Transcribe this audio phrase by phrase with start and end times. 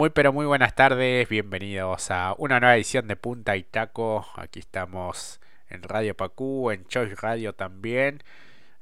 [0.00, 4.26] Muy pero muy buenas tardes, bienvenidos a una nueva edición de Punta y Taco.
[4.34, 8.22] Aquí estamos en Radio Pacú, en Choice Radio también,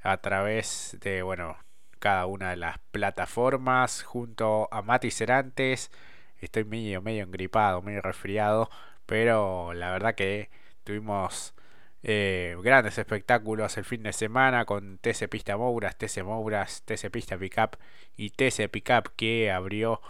[0.01, 1.57] a través de, bueno,
[1.99, 5.91] cada una de las plataformas, junto a Mati Cerantes.
[6.41, 8.71] Estoy medio, medio engripado, medio resfriado,
[9.05, 10.51] pero la verdad que
[10.85, 11.53] tuvimos
[12.05, 17.37] eh, grandes espectáculos el fin de semana con TC Pista Mouras, TC Mouras, TC Pista
[17.37, 17.77] Pickup
[18.17, 20.01] y TC Pickup que abrió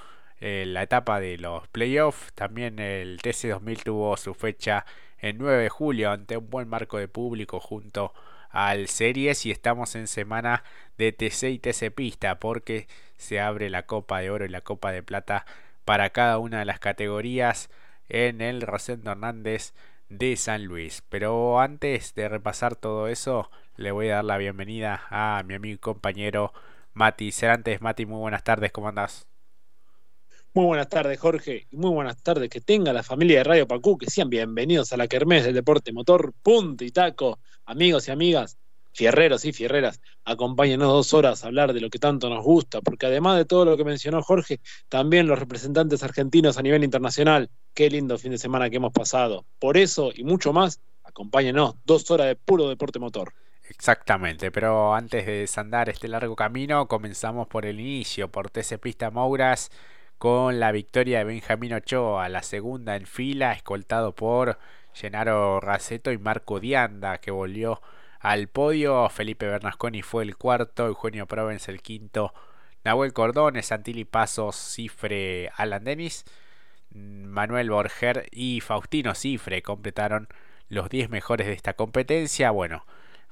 [0.40, 2.32] eh, la etapa de los playoffs.
[2.34, 4.86] También el TC2000 tuvo su fecha
[5.18, 8.12] el 9 de julio ante un buen marco de público junto
[8.50, 10.64] al Series y estamos en semana
[10.96, 14.92] de TC y TC Pista porque se abre la Copa de Oro y la Copa
[14.92, 15.44] de Plata
[15.84, 17.70] para cada una de las categorías
[18.08, 19.74] en el Rosendo Hernández
[20.08, 21.02] de San Luis.
[21.08, 25.74] Pero antes de repasar todo eso, le voy a dar la bienvenida a mi amigo
[25.74, 26.52] y compañero
[26.94, 27.80] Mati Cerantes.
[27.80, 29.26] Mati, muy buenas tardes, ¿cómo andás?
[30.54, 33.98] Muy buenas tardes, Jorge, y muy buenas tardes que tenga la familia de Radio Pacú,
[33.98, 38.56] que sean bienvenidos a la Kermés del Deporte Motor, punto y taco, amigos y amigas,
[38.92, 43.06] fierreros y fierreras, acompáñenos dos horas a hablar de lo que tanto nos gusta, porque
[43.06, 47.90] además de todo lo que mencionó Jorge, también los representantes argentinos a nivel internacional, qué
[47.90, 49.44] lindo fin de semana que hemos pasado.
[49.58, 53.34] Por eso y mucho más, acompáñenos dos horas de puro deporte motor.
[53.68, 59.10] Exactamente, pero antes de desandar este largo camino, comenzamos por el inicio, por TC Pista
[59.10, 59.70] Mouras
[60.18, 64.58] con la victoria de Benjamín Ochoa, la segunda en fila, escoltado por
[64.92, 67.80] Gennaro Raceto y Marco Dianda, que volvió
[68.20, 69.08] al podio.
[69.08, 72.34] Felipe Bernasconi fue el cuarto, Eugenio Provence el quinto,
[72.84, 76.24] Nahuel Cordones, Santilli Pasos, Cifre, Alan Denis,
[76.90, 80.28] Manuel Borger y Faustino Cifre completaron
[80.68, 82.50] los 10 mejores de esta competencia.
[82.50, 82.84] Bueno,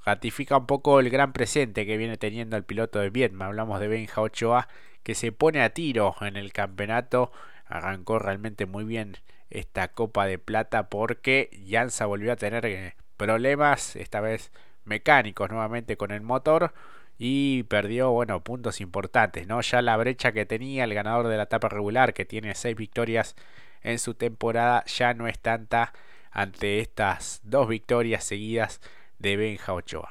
[0.07, 3.49] ratifica un poco el gran presente que viene teniendo el piloto de Vietnam.
[3.49, 4.69] Hablamos de Benja Ochoa
[5.03, 7.33] que se pone a tiro en el campeonato.
[7.67, 9.17] Arrancó realmente muy bien
[9.51, 14.53] esta Copa de Plata porque Jansa volvió a tener eh, problemas, esta vez
[14.85, 16.73] mecánicos nuevamente con el motor
[17.19, 19.61] y perdió, bueno, puntos importantes, ¿no?
[19.61, 23.35] Ya la brecha que tenía el ganador de la etapa regular, que tiene seis victorias
[23.83, 25.93] en su temporada, ya no es tanta
[26.31, 28.81] ante estas dos victorias seguidas
[29.19, 30.11] de Benja Ochoa.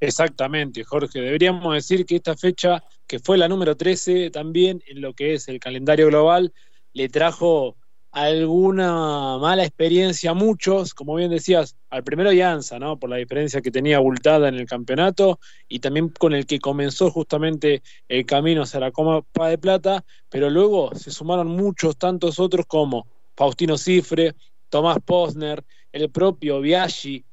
[0.00, 1.20] Exactamente, Jorge.
[1.20, 5.48] Deberíamos decir que esta fecha, que fue la número 13 también en lo que es
[5.48, 6.52] el calendario global,
[6.92, 7.76] le trajo
[8.14, 12.96] alguna mala experiencia a muchos, como bien decías, al primero Yanza, ¿no?
[12.96, 17.10] Por la diferencia que tenía abultada en el campeonato y también con el que comenzó
[17.10, 22.66] justamente el camino hacia la Copa de Plata, pero luego se sumaron muchos tantos otros
[22.66, 24.34] como Faustino Cifre,
[24.68, 27.24] Tomás Posner, el propio Biaggi,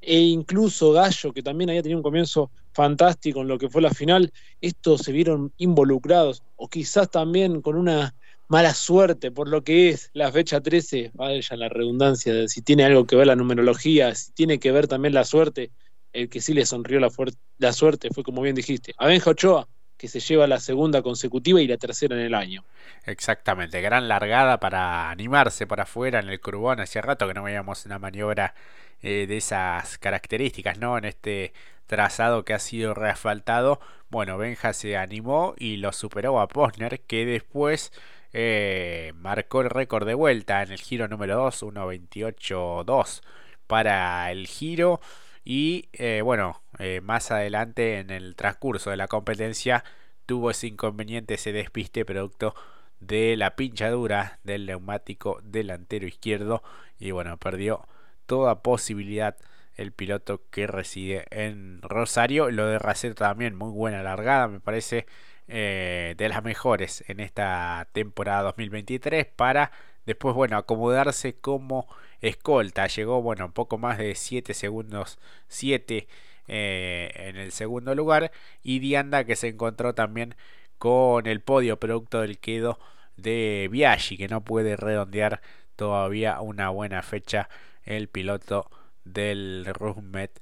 [0.00, 3.90] e incluso Gallo, que también había tenido un comienzo fantástico en lo que fue la
[3.90, 8.14] final, estos se vieron involucrados, o quizás también con una
[8.48, 12.84] mala suerte por lo que es la fecha 13, vaya la redundancia de si tiene
[12.84, 15.72] algo que ver la numerología, si tiene que ver también la suerte,
[16.12, 17.10] el que sí le sonrió la,
[17.58, 21.60] la suerte fue como bien dijiste, a Benja Ochoa, que se lleva la segunda consecutiva
[21.60, 22.64] y la tercera en el año.
[23.04, 27.84] Exactamente, gran largada para animarse para afuera en el Curbón, hacía rato que no veíamos
[27.84, 28.54] una maniobra
[29.02, 30.96] eh, de esas características, ¿no?
[30.96, 31.52] En este
[31.86, 37.26] trazado que ha sido reasfaltado, bueno, Benja se animó y lo superó a Posner, que
[37.26, 37.92] después
[38.32, 43.22] eh, marcó el récord de vuelta en el giro número 2, 1.28.2
[43.66, 45.00] para el giro.
[45.44, 46.62] Y eh, bueno,
[47.02, 49.84] más adelante en el transcurso de la competencia
[50.26, 52.54] tuvo ese inconveniente, ese despiste producto
[53.00, 56.62] de la pinchadura del neumático delantero izquierdo
[56.98, 57.86] y bueno, perdió
[58.26, 59.36] toda posibilidad
[59.76, 62.50] el piloto que reside en Rosario.
[62.50, 65.06] Lo de Raceto también, muy buena largada, me parece
[65.46, 69.70] eh, de las mejores en esta temporada 2023 para
[70.04, 71.86] después, bueno, acomodarse como
[72.20, 72.86] escolta.
[72.86, 75.18] Llegó, bueno, poco más de 7 segundos,
[75.48, 76.08] 7
[76.48, 78.32] eh, en el segundo lugar.
[78.62, 80.34] Y Dianda que se encontró también
[80.78, 82.78] con el podio producto del quedo
[83.16, 85.40] de Biaggi, que no puede redondear
[85.76, 87.48] todavía una buena fecha
[87.84, 88.70] el piloto
[89.04, 90.40] del Rusmet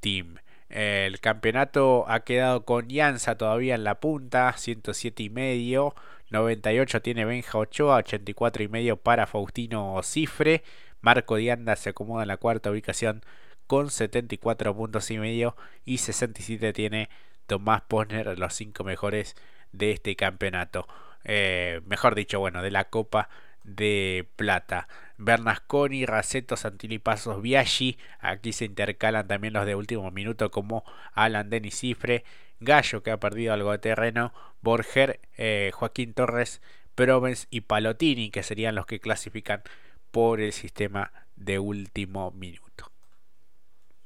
[0.00, 0.38] Team.
[0.68, 5.94] El campeonato ha quedado con Yanza todavía en la punta, 107 y medio.
[6.30, 10.62] 98 tiene Benja Ochoa, 84 y medio para Faustino Cifre.
[11.00, 13.22] Marco Dianda se acomoda en la cuarta ubicación
[13.66, 15.56] con 74 puntos y medio.
[15.84, 17.08] Y 67 tiene
[17.46, 19.36] Tomás Posner, los cinco mejores
[19.72, 20.86] de este campeonato.
[21.24, 23.28] Eh, mejor dicho, bueno, de la Copa
[23.66, 24.88] de Plata.
[25.18, 27.98] Bernasconi, Raceto, Santilli Pasos, Biaggi.
[28.20, 32.24] Aquí se intercalan también los de último minuto como Alan Denis Cifre,
[32.60, 34.32] Gallo que ha perdido algo de terreno,
[34.62, 36.62] Borger, eh, Joaquín Torres,
[36.94, 39.62] Provence y Palotini, que serían los que clasifican
[40.10, 42.90] por el sistema de último minuto.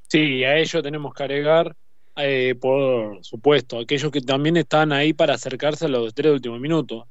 [0.09, 1.75] Sí, a ello tenemos que agregar,
[2.17, 6.59] eh, por supuesto, aquellos que también están ahí para acercarse a los tres de último
[6.59, 7.07] minuto,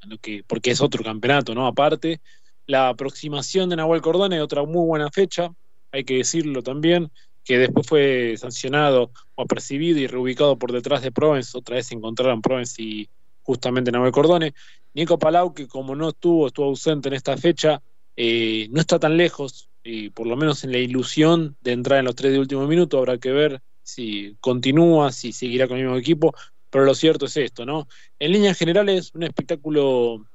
[0.47, 1.67] porque es otro campeonato, ¿no?
[1.67, 2.21] Aparte,
[2.67, 5.51] la aproximación de Nahuel Cordone, otra muy buena fecha,
[5.93, 7.11] hay que decirlo también,
[7.45, 11.95] que después fue sancionado o apercibido y reubicado por detrás de Provence, otra vez se
[11.95, 13.09] encontraron Provence y
[13.43, 14.55] justamente Nahuel Cordone.
[14.95, 17.83] Nico Palau, que como no estuvo, estuvo ausente en esta fecha,
[18.17, 22.05] eh, no está tan lejos, y por lo menos en la ilusión de entrar en
[22.05, 25.99] los tres de último minuto, habrá que ver si continúa, si seguirá con el mismo
[25.99, 26.35] equipo,
[26.71, 27.89] pero lo cierto es esto, ¿no?
[28.19, 30.27] En líneas generales, un espectáculo,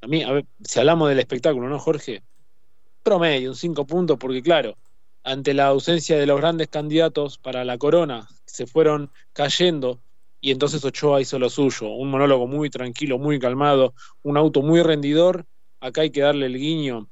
[0.00, 2.22] a mí, a ver, si hablamos del espectáculo, ¿no, Jorge?
[3.02, 4.76] Promedio, un cinco puntos, porque claro,
[5.24, 10.00] ante la ausencia de los grandes candidatos para la corona, se fueron cayendo
[10.40, 14.82] y entonces Ochoa hizo lo suyo, un monólogo muy tranquilo, muy calmado, un auto muy
[14.82, 15.46] rendidor,
[15.80, 17.08] acá hay que darle el guiño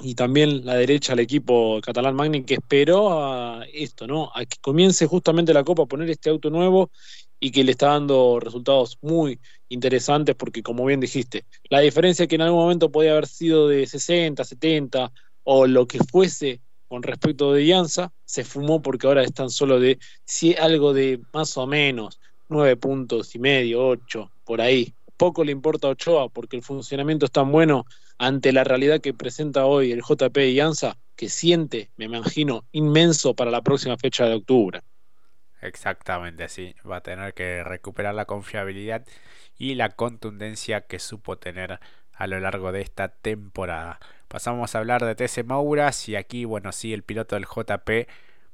[0.00, 4.30] y también la derecha al equipo catalán Magni que esperó a esto, ¿no?
[4.34, 6.90] A que comience justamente la Copa a poner este auto nuevo
[7.38, 9.38] y que le está dando resultados muy
[9.68, 13.86] interesantes porque como bien dijiste, la diferencia que en algún momento podía haber sido de
[13.86, 15.12] 60, 70
[15.44, 16.60] o lo que fuese
[16.94, 21.56] con respecto de Ianza, se fumó porque ahora están solo de si algo de más
[21.56, 24.94] o menos nueve puntos y medio, ocho, por ahí.
[25.16, 27.84] Poco le importa a Ochoa porque el funcionamiento es tan bueno
[28.16, 33.34] ante la realidad que presenta hoy el JP y ANSA, que siente, me imagino, inmenso
[33.34, 34.80] para la próxima fecha de octubre.
[35.62, 36.76] Exactamente, sí.
[36.88, 39.04] Va a tener que recuperar la confiabilidad
[39.58, 41.80] y la contundencia que supo tener
[42.12, 43.98] a lo largo de esta temporada.
[44.34, 48.08] Pasamos a hablar de TC Mauras y aquí, bueno, sí, el piloto del JP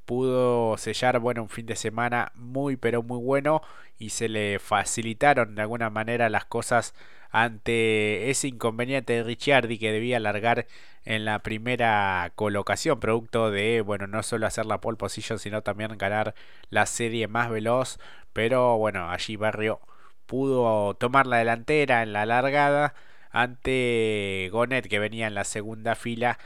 [0.04, 3.62] pudo sellar, bueno, un fin de semana muy pero muy bueno
[3.98, 6.94] y se le facilitaron de alguna manera las cosas
[7.30, 10.66] ante ese inconveniente de Ricciardi que debía largar
[11.06, 15.96] en la primera colocación, producto de, bueno, no solo hacer la pole position, sino también
[15.96, 16.34] ganar
[16.68, 17.98] la serie más veloz,
[18.34, 19.80] pero bueno, allí Barrio
[20.26, 22.92] pudo tomar la delantera en la largada
[23.30, 26.38] ante Gonet que venía en la segunda fila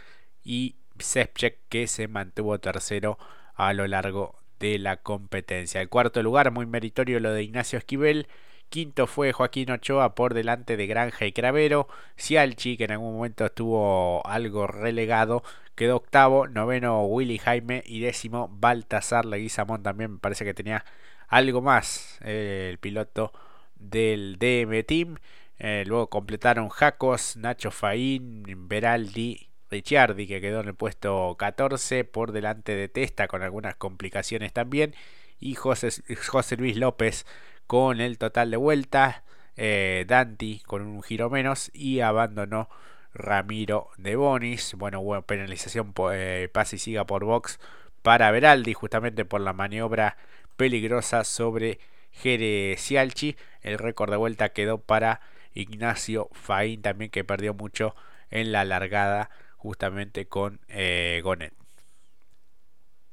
[0.43, 3.19] y Sepchek que se mantuvo tercero
[3.55, 5.81] a lo largo de la competencia.
[5.81, 8.29] El cuarto lugar, muy meritorio lo de Ignacio Esquivel,
[8.69, 11.87] Quinto fue Joaquín Ochoa por delante de Granja y Cravero.
[12.19, 15.45] Cialchi, que en algún momento estuvo algo relegado,
[15.77, 16.49] quedó octavo.
[16.49, 19.83] Noveno Willy Jaime y décimo Baltasar Leguizamón.
[19.85, 20.85] También me parece que tenía
[21.29, 23.33] algo más eh, el piloto
[23.77, 25.19] del DM Team.
[25.59, 32.33] Eh, luego completaron Jacos, Nacho Faín, Beraldi, Ricciardi, que quedó en el puesto 14 por
[32.33, 34.95] delante de Testa con algunas complicaciones también.
[35.41, 35.91] Y José,
[36.29, 37.27] José Luis López
[37.67, 39.23] con el total de vueltas.
[39.57, 42.69] Eh, Danti con un giro menos y abandonó
[43.15, 44.75] Ramiro de Bonis.
[44.75, 47.61] Bueno, hubo penalización eh, pase y siga por box
[48.03, 50.17] para Veraldi, justamente por la maniobra
[50.57, 51.79] peligrosa sobre
[52.13, 53.37] Cialchi.
[53.63, 55.21] El récord de vuelta quedó para
[55.55, 57.95] Ignacio Faín, también que perdió mucho
[58.31, 61.55] en la largada, justamente con eh, Gonet.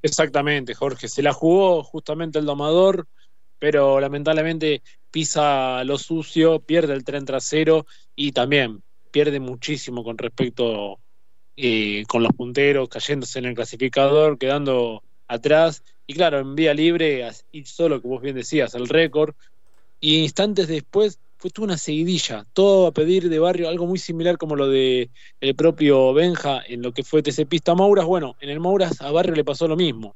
[0.01, 1.07] Exactamente, Jorge.
[1.07, 3.07] Se la jugó justamente el domador
[3.61, 7.85] pero lamentablemente pisa lo sucio, pierde el tren trasero
[8.15, 10.97] y también pierde muchísimo con respecto
[11.55, 15.83] eh, con los punteros, cayéndose en el clasificador, quedando atrás.
[16.07, 19.35] Y claro, en vía libre, y solo, como vos bien decías, el récord.
[19.99, 24.37] Y instantes después fue toda una seguidilla, todo a pedir de barrio, algo muy similar
[24.37, 25.09] como lo de
[25.41, 28.05] el propio Benja en lo que fue TC Pista Mauras.
[28.05, 30.15] Bueno, en el Mauras a Barrio le pasó lo mismo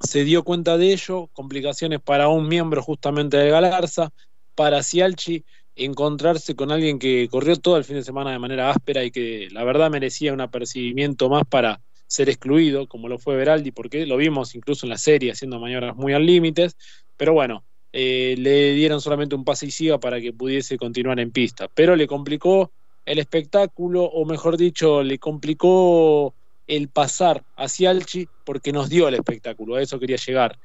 [0.00, 4.12] se dio cuenta de ello, complicaciones para un miembro justamente de Galarza,
[4.54, 5.44] para Cialchi
[5.76, 9.48] encontrarse con alguien que corrió todo el fin de semana de manera áspera y que
[9.52, 14.16] la verdad merecía un apercibimiento más para ser excluido, como lo fue Veraldi, porque lo
[14.16, 16.76] vimos incluso en la serie haciendo maniobras muy al límites,
[17.16, 21.32] pero bueno, eh, le dieron solamente un pase y siga para que pudiese continuar en
[21.32, 22.72] pista, pero le complicó
[23.04, 26.34] el espectáculo, o mejor dicho, le complicó
[26.66, 30.58] el pasar hacia Alchi porque nos dio el espectáculo, a eso quería llegar.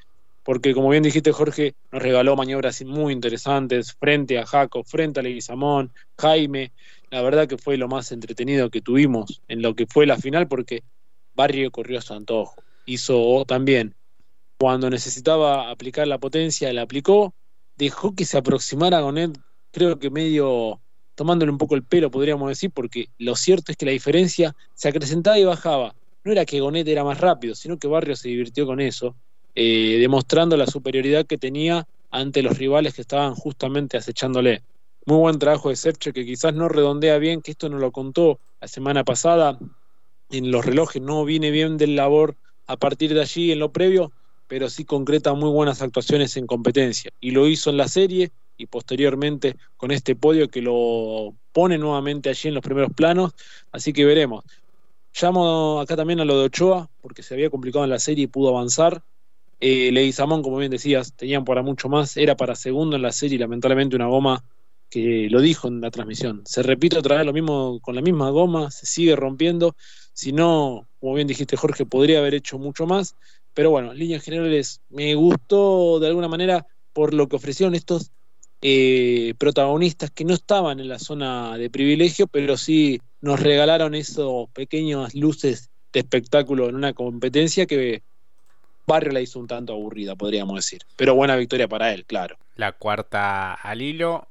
[0.44, 5.24] Porque como bien dijiste Jorge, nos regaló maniobras muy interesantes frente a Jaco, frente a
[5.24, 6.74] Leguizamón, Jaime.
[7.10, 10.50] La verdad que fue lo más entretenido que tuvimos en lo que fue la final
[10.50, 10.84] porque
[11.34, 12.62] Barrio corrió a su antojo.
[12.86, 13.96] Hizo también,
[14.64, 17.34] cuando necesitaba aplicar la potencia, la aplicó,
[17.76, 19.34] dejó que se aproximara con él,
[19.74, 20.80] creo que medio
[21.16, 24.88] tomándole un poco el pelo, podríamos decir, porque lo cierto es que la diferencia se
[24.88, 25.94] acrecentaba y bajaba.
[26.24, 29.18] No era que Gonet era más rápido, sino que Barrio se divirtió con eso,
[29.54, 34.64] eh, demostrando la superioridad que tenía ante los rivales que estaban justamente acechándole.
[35.06, 38.40] muy buen trabajo de Sepche, que quizás no redondea bien, que esto nos lo contó
[38.62, 39.60] la semana pasada
[40.30, 44.14] en los relojes, no viene bien del labor a partir de allí en lo previo,
[44.54, 47.10] pero sí concreta muy buenas actuaciones en competencia.
[47.20, 52.30] Y lo hizo en la serie y posteriormente con este podio que lo pone nuevamente
[52.30, 53.34] allí en los primeros planos.
[53.72, 54.44] Así que veremos.
[55.20, 58.28] Llamo acá también a lo de Ochoa, porque se había complicado en la serie y
[58.28, 59.02] pudo avanzar.
[59.60, 63.40] Eh, Samón, como bien decías, tenían para mucho más, era para segundo en la serie
[63.40, 64.44] lamentablemente una goma
[64.88, 66.44] que lo dijo en la transmisión.
[66.46, 69.76] Se repite otra vez lo mismo con la misma goma, se sigue rompiendo.
[70.14, 73.16] Si no, como bien dijiste Jorge, podría haber hecho mucho más.
[73.54, 78.12] Pero bueno, en líneas generales, me gustó de alguna manera por lo que ofrecieron estos
[78.62, 84.50] eh, protagonistas que no estaban en la zona de privilegio, pero sí nos regalaron esos
[84.52, 88.04] pequeñas luces de espectáculo en una competencia que
[88.86, 90.82] Barrio la hizo un tanto aburrida, podríamos decir.
[90.96, 92.38] Pero buena victoria para él, claro.
[92.56, 94.28] La cuarta al hilo,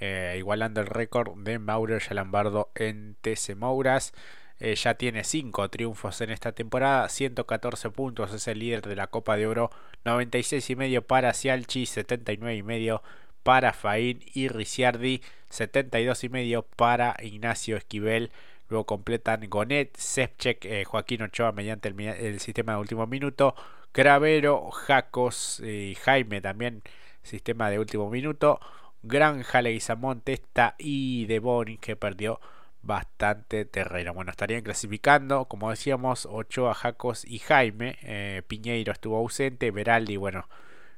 [0.00, 4.12] eh, igualando el récord de Mauro Yalambardo en TC Mouras.
[4.60, 9.08] Eh, ya tiene 5 triunfos en esta temporada, 114 puntos, es el líder de la
[9.08, 9.70] Copa de Oro,
[10.04, 13.02] 96 y medio para Cialchi, 79 y medio
[13.42, 18.30] para Faín y Ricciardi, 72 y medio para Ignacio Esquivel.
[18.68, 23.54] Luego completan Gonet, Sepchek, eh, Joaquín Ochoa mediante el, sistema de último minuto,
[23.92, 26.82] Cravero, Jacos y Jaime también
[27.22, 28.60] sistema de último minuto,
[29.02, 32.40] Granja, Leguizamón, Testa y De Bonin que perdió
[32.84, 34.14] bastante terreno.
[34.14, 37.96] Bueno, estarían clasificando, como decíamos, Ochoa, Jacos y Jaime.
[38.02, 40.48] Eh, Piñeiro estuvo ausente, Veraldi, bueno,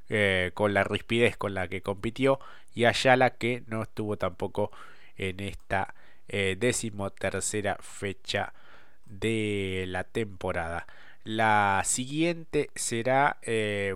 [0.08, 2.40] eh, con la rispidez con la que compitió,
[2.74, 4.70] y Ayala que no estuvo tampoco
[5.16, 5.94] en esta
[6.28, 8.52] eh, decimotercera fecha
[9.06, 10.86] de la temporada.
[11.24, 13.38] La siguiente será,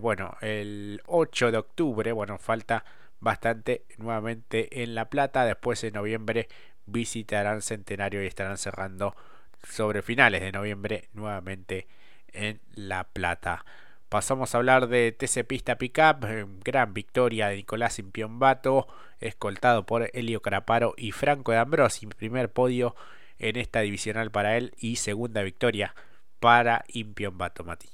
[0.00, 2.84] bueno, el 8 de octubre, bueno, falta
[3.20, 6.48] bastante nuevamente en La Plata, después en noviembre
[6.90, 9.14] visitarán Centenario y estarán cerrando
[9.62, 11.86] sobre finales de noviembre nuevamente
[12.32, 13.64] en La Plata.
[14.08, 18.88] Pasamos a hablar de TC Pista Pickup, eh, gran victoria de Nicolás Impiombato,
[19.20, 22.96] escoltado por Elio Caraparo y Franco de Ambrosi, primer podio
[23.38, 25.94] en esta divisional para él y segunda victoria
[26.40, 27.88] para Impiombato, Mati.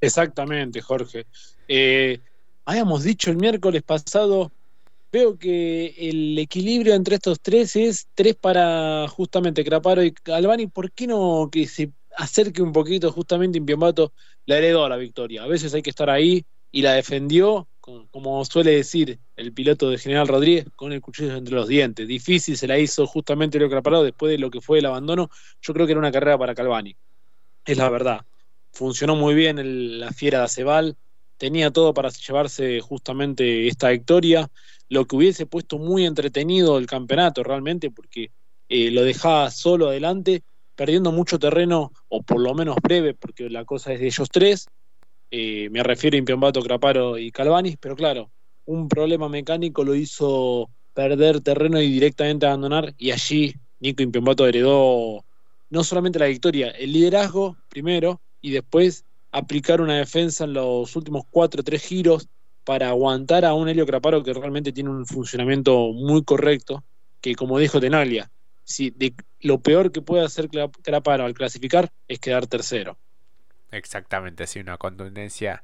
[0.00, 1.26] Exactamente, Jorge.
[1.68, 2.20] Eh,
[2.64, 4.50] habíamos dicho el miércoles pasado
[5.12, 10.66] veo que el equilibrio entre estos tres es tres para justamente Craparo y Albani.
[10.66, 14.12] ¿Por qué no que se acerque un poquito justamente Impiombato
[14.46, 15.42] la heredó la victoria?
[15.42, 19.98] A veces hay que estar ahí y la defendió, como suele decir el piloto de
[19.98, 22.06] General Rodríguez, con el cuchillo entre los dientes.
[22.06, 25.30] Difícil se la hizo justamente Leo Craparo después de lo que fue el abandono.
[25.62, 26.96] Yo creo que era una carrera para Calvani.
[27.64, 28.26] Es la verdad.
[28.72, 30.96] Funcionó muy bien la fiera de Acebal.
[31.38, 34.50] Tenía todo para llevarse justamente esta victoria
[34.88, 38.30] lo que hubiese puesto muy entretenido el campeonato realmente, porque
[38.68, 40.42] eh, lo dejaba solo adelante,
[40.74, 44.68] perdiendo mucho terreno, o por lo menos breve, porque la cosa es de ellos tres.
[45.30, 48.30] Eh, me refiero a Impiombato, Craparo y Calvanis, pero claro,
[48.64, 55.24] un problema mecánico lo hizo perder terreno y directamente abandonar, y allí Nico Impiombato heredó
[55.68, 59.04] no solamente la victoria, el liderazgo primero, y después
[59.36, 62.28] aplicar una defensa en los últimos cuatro o tres giros
[62.64, 66.84] para aguantar a un Helio Craparo que realmente tiene un funcionamiento muy correcto,
[67.20, 68.30] que como dijo Tenaglia,
[68.64, 68.94] si
[69.40, 70.48] lo peor que puede hacer
[70.82, 72.98] Craparo al clasificar es quedar tercero.
[73.70, 75.62] Exactamente, sí, una contundencia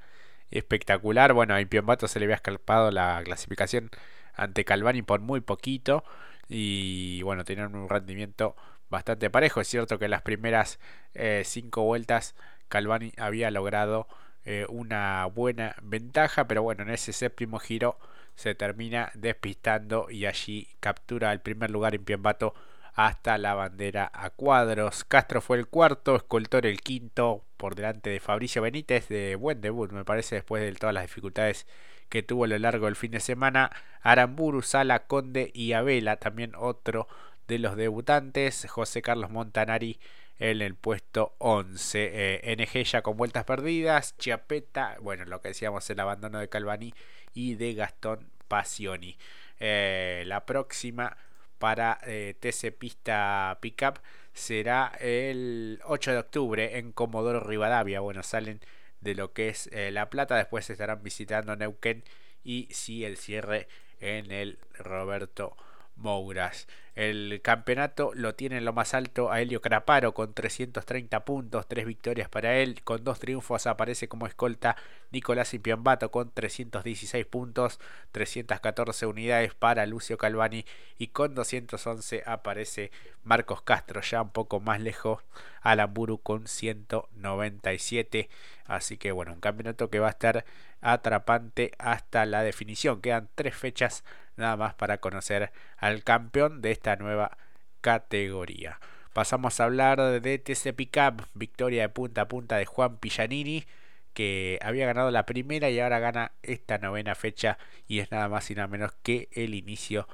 [0.51, 1.33] espectacular.
[1.33, 3.91] Bueno, a Impiombato se le había escapado la clasificación
[4.35, 6.05] ante Calvani por muy poquito
[6.49, 8.55] y bueno, tenían un rendimiento
[8.91, 9.61] bastante parejo.
[9.61, 10.79] Es cierto que en las primeras
[11.15, 12.35] eh, cinco vueltas
[12.73, 14.09] Calvani había logrado
[14.47, 17.99] eh, una buena ventaja, pero bueno, en ese séptimo giro
[18.35, 22.55] se termina despistando y allí captura el primer lugar en Piembato
[22.95, 25.05] hasta la bandera a cuadros.
[25.05, 29.93] Castro fue el cuarto, Escoltor el quinto, por delante de Fabricio Benítez, de buen debut,
[29.93, 31.67] me parece, después de todas las dificultades
[32.09, 33.71] que tuvo a lo largo del fin de semana.
[34.01, 37.07] Aramburu, Sala, Conde y Abela, también otro
[37.49, 38.67] de los debutantes.
[38.67, 40.01] José Carlos Montanari
[40.43, 42.11] en el puesto 11.
[42.13, 44.17] Eh, NG ya con vueltas perdidas.
[44.19, 46.93] Chiapeta, bueno, lo que decíamos, el abandono de Calvani
[47.33, 49.17] y de Gastón Passioni.
[49.61, 51.17] Eh, la próxima
[51.59, 54.01] para eh, TC Pista Pickup
[54.33, 58.01] será el 8 de octubre en Comodoro Rivadavia.
[58.01, 58.61] Bueno, salen
[59.01, 62.03] de lo que es La Plata, después estarán visitando Neuquén
[62.43, 63.69] y si el cierre
[64.01, 65.57] en el Roberto
[66.03, 66.67] Mouras.
[66.95, 71.87] El campeonato lo tiene en lo más alto a Helio Craparo con 330 puntos, 3
[71.87, 72.83] victorias para él.
[72.83, 74.77] Con dos triunfos aparece como escolta
[75.11, 77.81] Nicolás Impiambato con 316 puntos,
[78.13, 80.67] 314 unidades para Lucio Calvani
[80.99, 82.91] y con 211 aparece
[83.25, 85.23] Marcos Castro, ya un poco más lejos,
[85.63, 88.29] Alamburu con 197.
[88.67, 90.45] Así que bueno, un campeonato que va a estar
[90.83, 93.01] atrapante hasta la definición.
[93.01, 94.05] Quedan tres fechas
[94.37, 97.37] nada más para conocer al campeón de esta nueva
[97.81, 98.81] categoría.
[99.13, 103.67] Pasamos a hablar de TC Pickup, victoria de punta a punta de Juan Pillanini,
[104.15, 108.51] que había ganado la primera y ahora gana esta novena fecha y es nada más
[108.51, 110.09] y nada menos que el inicio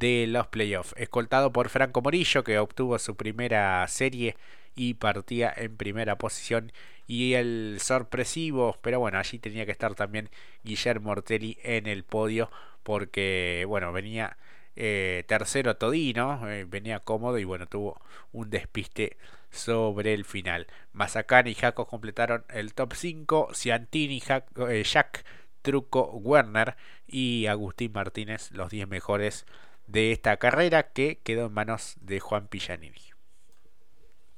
[0.00, 0.94] los playoffs.
[0.96, 4.36] Escoltado por Franco Morillo, que obtuvo su primera serie
[4.74, 6.72] y partía en primera posición.
[7.06, 10.30] Y el sorpresivo, pero bueno, allí tenía que estar también
[10.62, 12.50] Guillermo Ortelli en el podio
[12.82, 14.36] porque, bueno, venía
[14.76, 18.00] eh, tercero Todino, eh, venía cómodo y bueno, tuvo
[18.32, 19.16] un despiste
[19.50, 20.66] sobre el final.
[20.92, 24.22] Mazacán y Jaco completaron el top 5, Ciantini,
[24.68, 25.24] eh, Jack,
[25.62, 29.46] Truco, Werner y Agustín Martínez, los 10 mejores
[29.86, 33.00] de esta carrera que quedó en manos de Juan Pillanini.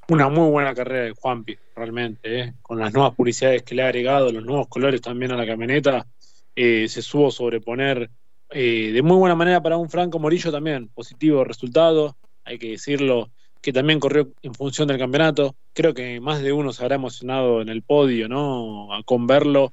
[0.09, 4.31] Una muy buena carrera de Juanpi, realmente, con las nuevas publicidades que le ha agregado,
[4.31, 6.07] los nuevos colores también a la camioneta,
[6.55, 8.09] se supo sobreponer
[8.51, 13.31] eh, de muy buena manera para un Franco Morillo también, positivo resultado, hay que decirlo,
[13.61, 15.57] que también corrió en función del campeonato.
[15.73, 18.89] Creo que más de uno se habrá emocionado en el podio, ¿no?
[19.05, 19.73] Con verlo,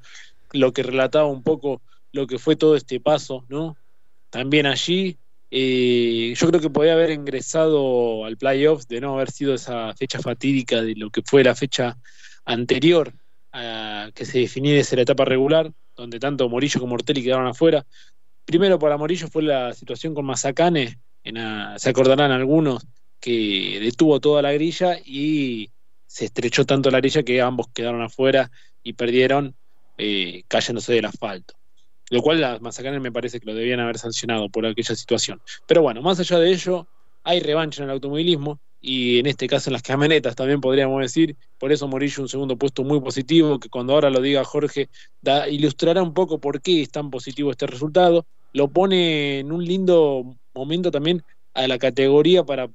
[0.51, 3.75] lo que relataba un poco lo que fue todo este paso, ¿no?
[4.29, 5.17] También allí,
[5.55, 10.19] eh, yo creo que podía haber ingresado al playoff de no haber sido esa fecha
[10.19, 11.95] fatídica de lo que fue la fecha
[12.43, 13.13] anterior
[13.51, 17.85] a que se definiese la etapa regular, donde tanto Morillo como Ortelli quedaron afuera.
[18.45, 20.97] Primero para Morillo fue la situación con Mazacane,
[21.77, 22.87] se acordarán algunos,
[23.19, 25.69] que detuvo toda la grilla y
[26.07, 28.49] se estrechó tanto la grilla que ambos quedaron afuera
[28.81, 29.55] y perdieron
[29.99, 31.53] eh, cayéndose del asfalto.
[32.13, 35.41] Lo cual las Mazacane me parece que lo debían haber sancionado por aquella situación.
[35.65, 36.85] Pero bueno, más allá de ello,
[37.23, 41.35] hay revancha en el automovilismo y en este caso en las camionetas también podríamos decir.
[41.57, 44.89] Por eso Morillo un segundo puesto muy positivo, que cuando ahora lo diga Jorge,
[45.49, 48.27] ilustrará un poco por qué es tan positivo este resultado.
[48.51, 51.23] Lo pone en un lindo momento también
[51.55, 52.69] a la categoría para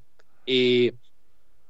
[0.46, 0.94] eh,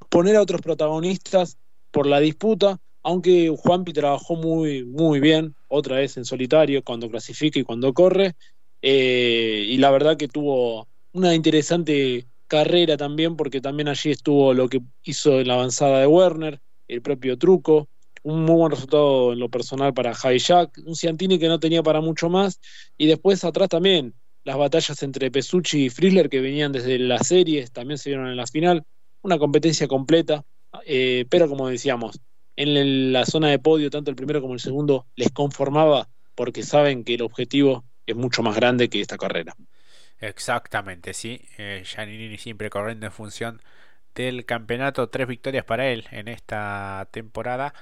[0.09, 1.59] poner a otros protagonistas
[1.90, 7.58] por la disputa, aunque Juanpi trabajó muy, muy bien, otra vez en solitario, cuando clasifica
[7.58, 8.34] y cuando corre,
[8.82, 14.68] eh, y la verdad que tuvo una interesante carrera también, porque también allí estuvo lo
[14.68, 17.88] que hizo en la avanzada de Werner, el propio truco,
[18.22, 22.00] un muy buen resultado en lo personal para Jack, un Ciantini que no tenía para
[22.00, 22.61] mucho más,
[22.96, 27.70] y después atrás también las batallas entre Pesucci y Frizzler que venían desde las series,
[27.72, 28.82] también se vieron en la final,
[29.22, 30.44] una competencia completa,
[30.87, 32.18] eh, pero como decíamos,
[32.59, 37.05] en la zona de podio, tanto el primero como el segundo les conformaba porque saben
[37.05, 39.55] que el objetivo es mucho más grande que esta carrera.
[40.21, 41.40] Exactamente, sí.
[41.59, 41.85] Eh,
[42.38, 43.62] siempre corriendo en función
[44.14, 45.09] del campeonato.
[45.09, 47.75] Tres victorias para él en esta temporada.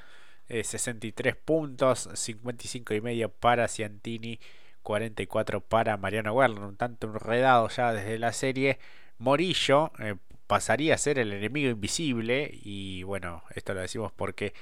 [0.49, 4.39] 63 eh, puntos, 55 y medio para Ciantini,
[4.83, 6.65] 44 para Mariano Werner.
[6.65, 8.79] Un tanto enredado ya desde la serie.
[9.19, 12.51] Morillo eh, pasaría a ser el enemigo invisible.
[12.53, 14.55] Y bueno, esto lo decimos porque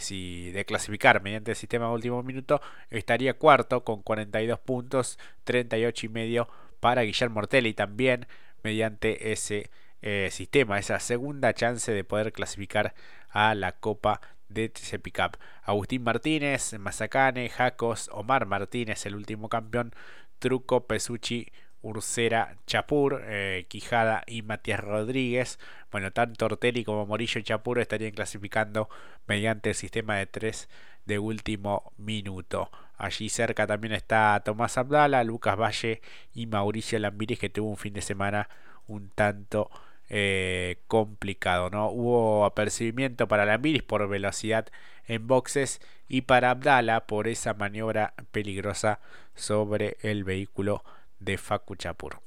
[0.00, 6.06] si de clasificar mediante el sistema de último minuto, estaría cuarto con 42 puntos, 38
[6.06, 8.26] y medio para Guillermo Ortelli también
[8.62, 9.70] mediante ese
[10.02, 12.92] eh, sistema, esa segunda chance de poder clasificar
[13.30, 15.36] a la Copa de TC Pickup.
[15.62, 19.94] Agustín Martínez, Mazacane, Jacos, Omar Martínez, el último campeón,
[20.40, 21.52] Truco, Pesucci,
[21.82, 25.58] Ursera, Chapur, eh, Quijada y Matías Rodríguez.
[25.90, 28.88] Bueno, tanto Ortelli como Morillo y Chapur estarían clasificando
[29.26, 30.68] mediante el sistema de tres
[31.06, 32.70] de último minuto.
[32.96, 36.00] Allí cerca también está Tomás Abdala, Lucas Valle
[36.34, 38.48] y Mauricio Lambiris que tuvo un fin de semana
[38.86, 39.70] un tanto
[40.08, 41.70] eh, complicado.
[41.70, 41.88] ¿no?
[41.90, 44.66] Hubo apercibimiento para Lambiris por velocidad
[45.06, 49.00] en boxes y para Abdala por esa maniobra peligrosa
[49.34, 50.84] sobre el vehículo
[51.24, 52.20] de Facu Chapur.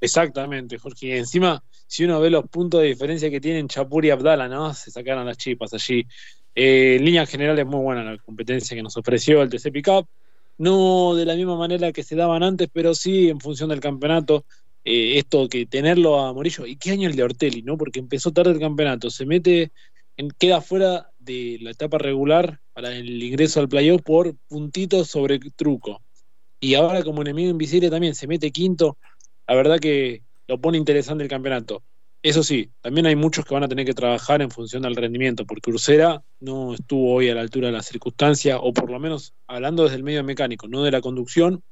[0.00, 1.06] Exactamente, Jorge.
[1.06, 4.72] Y encima, si uno ve los puntos de diferencia que tienen Chapur y Abdala, ¿no?
[4.74, 6.06] Se sacaron las chipas allí.
[6.54, 10.08] Eh, en líneas generales, muy buena la competencia que nos ofreció el TC Pickup.
[10.58, 14.44] No de la misma manera que se daban antes, pero sí en función del campeonato.
[14.84, 16.66] Eh, esto que tenerlo a Morillo.
[16.66, 17.62] ¿Y qué año el de Ortelli?
[17.62, 17.76] ¿no?
[17.76, 19.10] Porque empezó tarde el campeonato.
[19.10, 19.72] Se mete,
[20.16, 25.38] en, queda fuera de la etapa regular para el ingreso al playoff por puntitos sobre
[25.38, 26.00] truco.
[26.60, 28.98] Y ahora como enemigo invisible también se mete quinto.
[29.46, 31.82] la verdad que lo pone interesante el campeonato.
[32.22, 35.46] Eso sí, también hay muchos que van a tener que trabajar en función del rendimiento,
[35.46, 39.34] porque Ursera no estuvo hoy a la altura de la circunstancia, o por lo menos
[39.46, 41.62] hablando desde el medio mecánico, no de la conducción,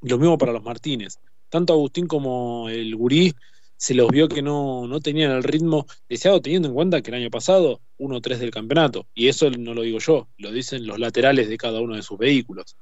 [0.00, 1.18] lo mismo para los Martínez.
[1.50, 3.34] Tanto Agustín como el Gurí
[3.76, 7.16] se los vio que no, no tenían el ritmo deseado, teniendo en cuenta que el
[7.16, 11.50] año pasado 1-3 del campeonato, y eso no lo digo yo, lo dicen los laterales
[11.50, 12.76] de cada uno de sus vehículos.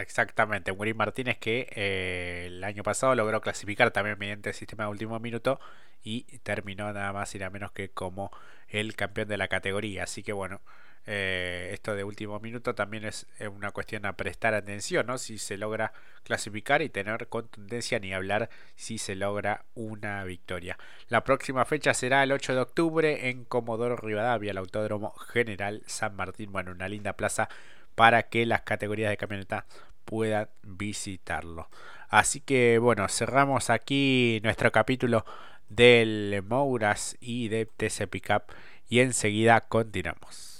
[0.00, 4.90] Exactamente, Muri Martínez que eh, el año pasado logró clasificar también mediante el sistema de
[4.90, 5.60] último minuto
[6.02, 8.30] y terminó nada más y nada menos que como
[8.68, 10.04] el campeón de la categoría.
[10.04, 10.60] Así que bueno,
[11.06, 15.18] eh, esto de último minuto también es una cuestión a prestar atención, ¿no?
[15.18, 15.92] Si se logra
[16.24, 20.78] clasificar y tener contundencia, ni hablar si se logra una victoria.
[21.08, 26.14] La próxima fecha será el 8 de octubre en Comodoro Rivadavia, el Autódromo General San
[26.16, 26.52] Martín.
[26.52, 27.48] Bueno, una linda plaza
[27.94, 29.66] para que las categorías de camioneta
[30.10, 31.68] puedan visitarlo.
[32.08, 35.24] Así que bueno, cerramos aquí nuestro capítulo
[35.68, 38.42] del Mouras y de TC Pickup
[38.88, 40.59] y enseguida continuamos.